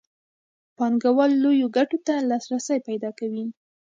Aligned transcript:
پانګوال 0.77 1.31
لویو 1.43 1.67
ګټو 1.77 1.97
ته 2.07 2.13
لاسرسی 2.29 2.79
پیدا 2.87 3.09
کوي 3.19 3.45